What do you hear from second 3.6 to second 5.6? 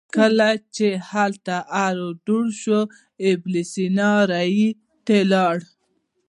سینا ري ته ولاړ.